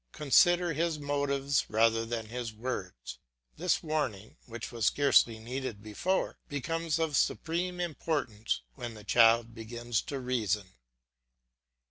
Consider 0.13 0.73
his 0.73 0.97
motives 0.97 1.69
rather 1.69 2.07
than 2.07 2.25
his 2.25 2.53
words. 2.55 3.19
This 3.57 3.83
warning, 3.83 4.35
which 4.47 4.71
was 4.71 4.87
scarcely 4.87 5.37
needed 5.37 5.83
before, 5.83 6.39
becomes 6.49 6.97
of 6.97 7.15
supreme 7.15 7.79
importance 7.79 8.63
when 8.73 8.95
the 8.95 9.03
child 9.03 9.53
begins 9.53 10.01
to 10.09 10.19
reason. 10.19 10.73